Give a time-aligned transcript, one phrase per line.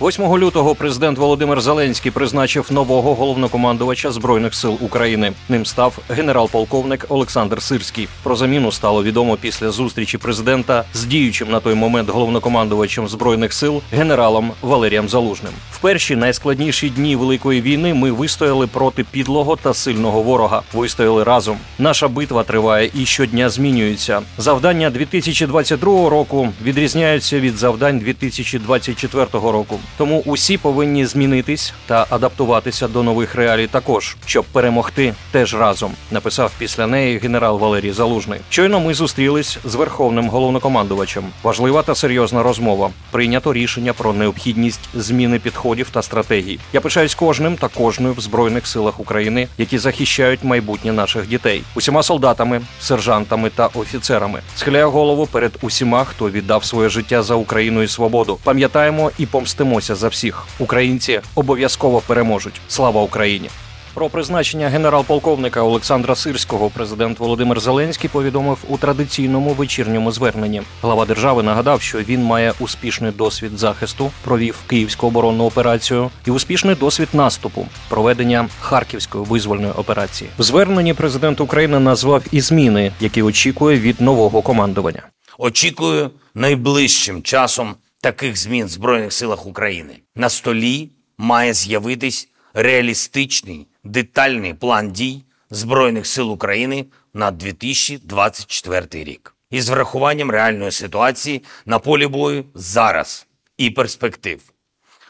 [0.00, 5.32] 8 лютого президент Володимир Зеленський призначив нового головнокомандувача збройних сил України.
[5.48, 8.08] Ним став генерал-полковник Олександр Сирський.
[8.22, 13.82] Про заміну стало відомо після зустрічі президента з діючим на той момент головнокомандувачем збройних сил
[13.92, 15.52] генералом Валерієм Залужним.
[15.72, 20.62] В перші найскладніші дні великої війни ми вистояли проти підлого та сильного ворога.
[20.74, 21.58] Вистояли разом.
[21.78, 24.22] Наша битва триває і щодня змінюється.
[24.38, 29.78] Завдання 2022 року відрізняються від завдань 2024 року.
[29.96, 35.92] Тому усі повинні змінитись та адаптуватися до нових реалій, також щоб перемогти теж разом.
[36.10, 38.40] Написав після неї генерал Валерій Залужний.
[38.50, 41.24] Щойно ми зустрілись з верховним головнокомандувачем.
[41.42, 42.90] Важлива та серйозна розмова.
[43.10, 46.58] Прийнято рішення про необхідність зміни підходів та стратегій.
[46.72, 52.02] Я пишаюсь кожним та кожною в збройних силах України, які захищають майбутнє наших дітей, усіма
[52.02, 54.40] солдатами, сержантами та офіцерами.
[54.56, 58.38] Схиляю голову перед усіма, хто віддав своє життя за Україну і свободу.
[58.44, 60.46] Пам'ятаємо і помстимося боролися за всіх.
[60.58, 62.60] Українці обов'язково переможуть.
[62.68, 63.48] Слава Україні!
[63.94, 70.62] Про призначення генерал-полковника Олександра Сирського президент Володимир Зеленський повідомив у традиційному вечірньому зверненні.
[70.82, 76.74] Глава держави нагадав, що він має успішний досвід захисту, провів київську оборонну операцію і успішний
[76.74, 80.30] досвід наступу, проведення харківської визвольної операції.
[80.38, 85.02] В зверненні президент України назвав і зміни, які очікує від нового командування.
[85.38, 87.74] Очікую найближчим часом
[88.06, 89.98] таких змін в Збройних силах України.
[90.16, 99.68] На столі має з'явитись реалістичний детальний план дій Збройних сил України на 2024 рік із
[99.68, 103.26] врахуванням реальної ситуації на полі бою зараз
[103.58, 104.40] і перспектив.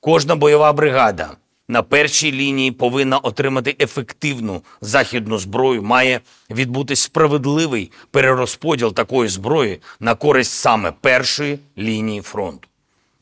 [0.00, 1.36] Кожна бойова бригада
[1.68, 5.82] на першій лінії повинна отримати ефективну західну зброю.
[5.82, 6.20] Має
[6.50, 12.68] відбутись справедливий перерозподіл такої зброї на користь саме першої лінії фронту.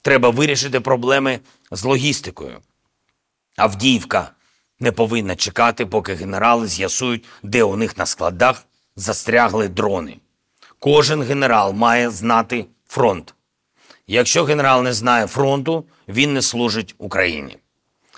[0.07, 1.41] Треба вирішити проблеми
[1.71, 2.59] з логістикою.
[3.57, 4.31] Авдіївка
[4.81, 8.67] не повинна чекати, поки генерали з'ясують, де у них на складах
[8.97, 10.17] застрягли дрони.
[10.79, 13.35] Кожен генерал має знати фронт.
[14.07, 17.57] Якщо генерал не знає фронту, він не служить Україні.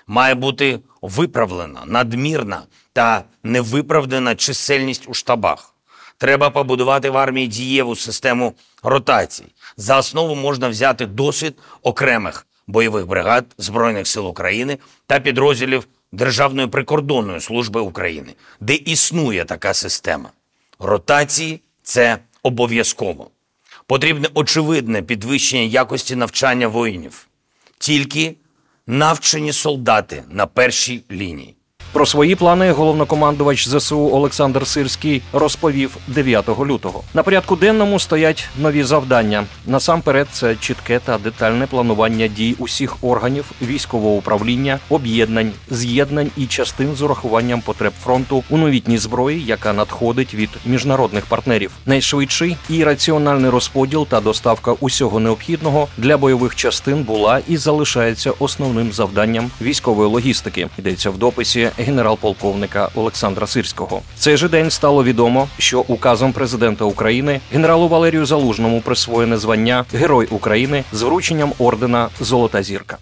[0.07, 2.63] Має бути виправлена надмірна
[2.93, 5.75] та невиправдана чисельність у штабах.
[6.19, 8.53] Треба побудувати в армії дієву систему
[8.83, 9.45] ротацій.
[9.77, 14.77] За основу можна взяти досвід окремих бойових бригад Збройних сил України
[15.07, 20.29] та підрозділів Державної прикордонної служби України, де існує така система.
[20.79, 23.29] Ротації це обов'язково.
[23.87, 27.27] Потрібне очевидне підвищення якості навчання воїнів.
[27.77, 28.35] Тільки
[28.87, 31.55] навчені солдати на першій лінії.
[31.91, 37.03] Про свої плани головнокомандувач ЗСУ Олександр Сирський розповів 9 лютого.
[37.13, 39.43] На порядку денному стоять нові завдання.
[39.67, 46.95] Насамперед, це чітке та детальне планування дій усіх органів військового управління, об'єднань, з'єднань і частин
[46.95, 51.71] з урахуванням потреб фронту у новітній зброї, яка надходить від міжнародних партнерів.
[51.85, 58.91] Найшвидший і раціональний розподіл та доставка усього необхідного для бойових частин була і залишається основним
[58.91, 60.67] завданням військової логістики.
[60.77, 64.01] Йдеться в дописі генерал-полковника Олександра Сирського.
[64.15, 69.85] В цей же день стало відомо, що указом президента України генералу Валерію Залужному присвоєне звання
[69.93, 72.97] Герой України з врученням ордена Золота зірка.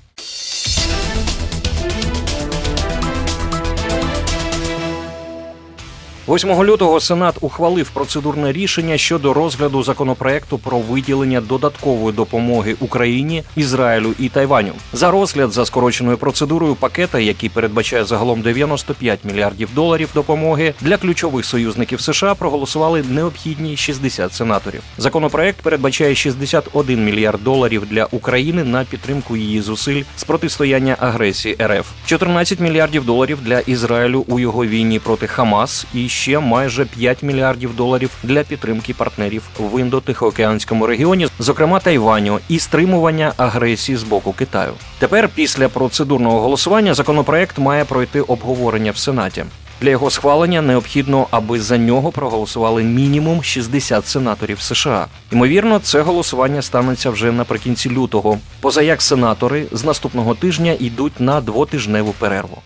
[6.28, 14.14] 8 лютого Сенат ухвалив процедурне рішення щодо розгляду законопроекту про виділення додаткової допомоги Україні, Ізраїлю
[14.20, 14.72] і Тайваню.
[14.94, 21.46] За розгляд за скороченою процедурою пакета, який передбачає загалом 95 мільярдів доларів допомоги для ключових
[21.46, 24.82] союзників США, проголосували необхідні 60 сенаторів.
[24.98, 31.88] Законопроект передбачає 61 мільярд доларів для України на підтримку її зусиль з протистояння агресії РФ,
[32.06, 37.76] 14 мільярдів доларів для Ізраїлю у його війні проти Хамас і ще майже 5 мільярдів
[37.76, 44.74] доларів для підтримки партнерів в індо-тихоокеанському регіоні, зокрема Тайваню, і стримування агресії з боку Китаю.
[45.00, 49.46] Тепер, після процедурного голосування, законопроект має пройти обговорення в Сенаті.
[49.82, 55.08] Для його схвалення необхідно, аби за нього проголосували мінімум 60 сенаторів США.
[55.32, 58.40] Ймовірно, це голосування станеться вже наприкінці лютого.
[58.62, 62.58] Поза як сенатори з наступного тижня йдуть на двотижневу перерву.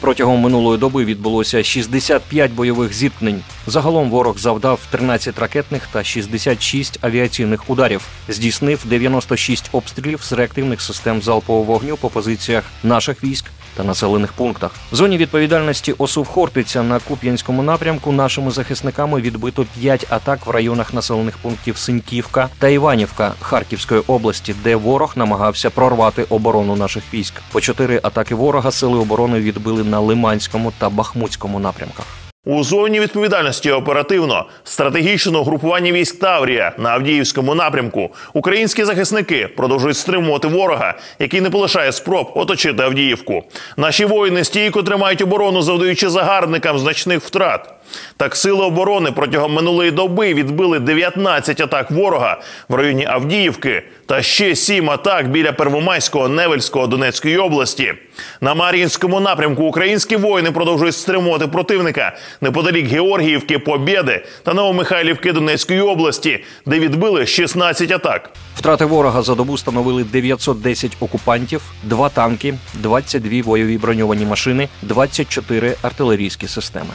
[0.00, 3.42] Протягом минулої доби відбулося 65 бойових зіткнень.
[3.66, 11.22] Загалом ворог завдав 13 ракетних та 66 авіаційних ударів, здійснив 96 обстрілів з реактивних систем
[11.22, 13.44] залпового вогню по позиціях наших військ
[13.80, 14.70] та населених пунктах.
[14.92, 20.94] В зоні відповідальності ОСУ Хортиця на Куп'янському напрямку нашими захисниками відбито 5 атак в районах
[20.94, 27.34] населених пунктів Синьківка та Іванівка Харківської області, де ворог намагався прорвати оборону наших військ.
[27.52, 32.29] По чотири атаки ворога сили оборони відбили на Лиманському та Бахмутському напрямках.
[32.46, 40.48] У зоні відповідальності оперативно стратегічного групування військ Таврія на Авдіївському напрямку українські захисники продовжують стримувати
[40.48, 43.44] ворога, який не полишає спроб оточити Авдіївку.
[43.76, 47.74] Наші воїни стійко тримають оборону, завдаючи загарбникам значних втрат.
[48.16, 54.56] Так, сили оборони протягом минулої доби відбили 19 атак ворога в районі Авдіївки та ще
[54.56, 57.94] 7 атак біля Первомайського, Невельського Донецької області.
[58.40, 66.44] На Мар'їнському напрямку українські воїни продовжують стримувати противника неподалік Георгіївки, Побєди та Новомихайлівки Донецької області,
[66.66, 68.30] де відбили 16 атак.
[68.56, 76.48] Втрати ворога за добу становили 910 окупантів, 2 танки, 22 бойові броньовані машини, 24 артилерійські
[76.48, 76.90] системи.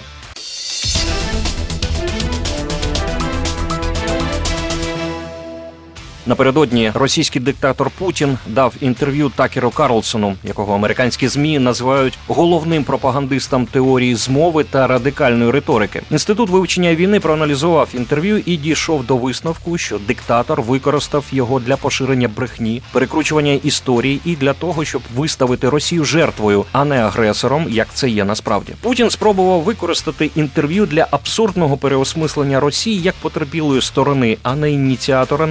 [6.28, 14.16] Напередодні російський диктатор Путін дав інтерв'ю Такеру Карлсону, якого американські змі називають головним пропагандистом теорії
[14.16, 16.02] змови та радикальної риторики.
[16.12, 22.28] Інститут вивчення війни проаналізував інтерв'ю і дійшов до висновку, що диктатор використав його для поширення
[22.28, 28.10] брехні, перекручування історії і для того, щоб виставити Росію жертвою, а не агресором, як це
[28.10, 28.74] є насправді.
[28.82, 35.46] Путін спробував використати інтерв'ю для абсурдного переосмислення Росії як потерпілої сторони, а не ініціатора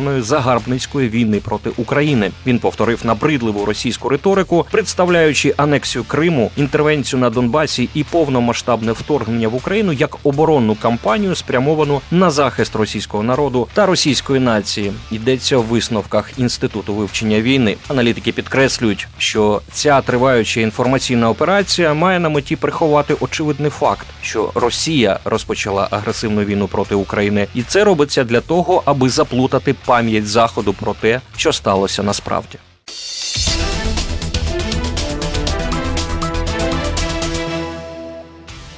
[0.00, 2.30] неспровокованої загарбницької війни проти України.
[2.46, 9.54] Він повторив набридливу російську риторику, представляючи анексію Криму, інтервенцію на Донбасі і повномасштабне вторгнення в
[9.54, 14.92] Україну як оборонну кампанію, спрямовану на захист російського народу та російської нації.
[15.10, 17.76] Йдеться в висновках інституту вивчення війни.
[17.88, 25.18] Аналітики підкреслюють, що ця триваюча інформаційна операція має на меті приховати очевидний факт, що Росія
[25.24, 30.94] розпочала агресивну війну проти України, і це робиться для того, аби заплутати пам'ять заходу про
[30.94, 32.58] те, що сталося насправді.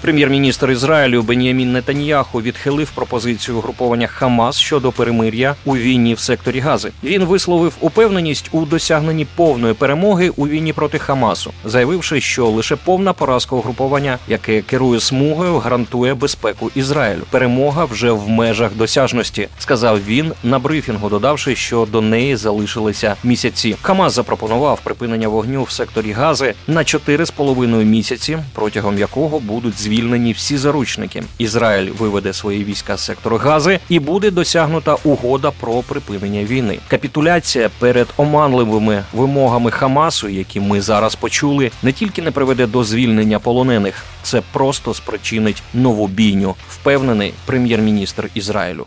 [0.03, 6.93] Прем'єр-міністр Ізраїлю Бен'ямін Нетаньяху відхилив пропозицію груповання Хамас щодо перемир'я у війні в секторі Гази.
[7.05, 13.13] Він висловив упевненість у досягненні повної перемоги у війні проти Хамасу, заявивши, що лише повна
[13.13, 17.23] поразка угруповання, яке керує смугою, гарантує безпеку Ізраїлю.
[17.31, 23.77] Перемога вже в межах досяжності, сказав він на брифінгу, додавши, що до неї залишилися місяці.
[23.83, 30.33] Хамас запропонував припинення вогню в секторі Гази на 4,5 місяці, протягом якого будуть звільнені звільнені
[30.33, 31.23] всі заручники.
[31.39, 36.79] Ізраїль виведе свої війська з сектору Гази і буде досягнута угода про припинення війни.
[36.89, 43.39] Капітуляція перед оманливими вимогами Хамасу, які ми зараз почули, не тільки не приведе до звільнення
[43.39, 48.87] полонених, це просто спричинить нову бійню, впевнений прем'єр-міністр Ізраїлю.